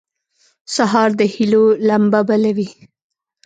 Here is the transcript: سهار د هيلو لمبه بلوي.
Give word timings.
سهار 0.75 1.09
د 1.19 1.21
هيلو 1.33 1.63
لمبه 1.87 2.21
بلوي. 2.27 2.67